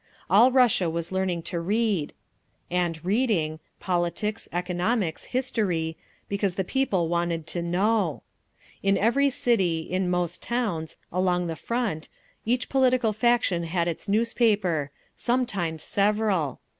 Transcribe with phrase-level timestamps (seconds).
[0.31, 2.13] All Russia was learning to read,
[2.71, 8.23] and reading—politics, economics, history—because the people wanted to know….
[8.81, 12.09] In every city, in most towns, along the Front,
[12.45, 16.61] each political faction had its newspaper—sometimes several.